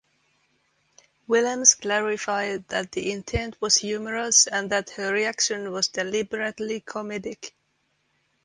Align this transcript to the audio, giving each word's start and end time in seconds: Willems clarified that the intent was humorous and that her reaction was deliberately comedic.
Willems 1.27 1.75
clarified 1.75 2.67
that 2.69 2.91
the 2.91 3.11
intent 3.11 3.55
was 3.61 3.75
humorous 3.75 4.47
and 4.47 4.71
that 4.71 4.89
her 4.89 5.13
reaction 5.13 5.71
was 5.71 5.89
deliberately 5.89 6.81
comedic. 6.81 7.51